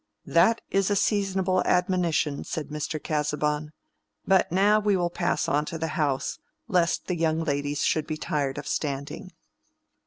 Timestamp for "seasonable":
0.95-1.61